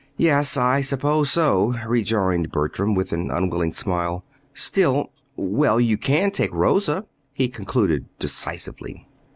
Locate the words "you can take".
5.79-6.51